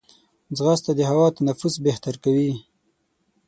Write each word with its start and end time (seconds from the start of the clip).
ځغاسته 0.57 0.91
د 0.95 0.99
هوا 1.09 1.27
تنفس 1.37 1.73
بهتر 1.85 2.15
کوي 2.23 2.51